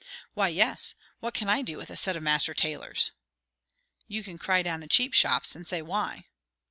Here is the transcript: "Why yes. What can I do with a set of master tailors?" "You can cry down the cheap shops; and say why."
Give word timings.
"Why 0.33 0.47
yes. 0.47 0.95
What 1.19 1.35
can 1.35 1.47
I 1.47 1.61
do 1.61 1.77
with 1.77 1.91
a 1.91 1.95
set 1.95 2.15
of 2.15 2.23
master 2.23 2.55
tailors?" 2.55 3.11
"You 4.07 4.23
can 4.23 4.39
cry 4.39 4.63
down 4.63 4.79
the 4.79 4.87
cheap 4.87 5.13
shops; 5.13 5.53
and 5.55 5.67
say 5.67 5.83
why." 5.83 6.25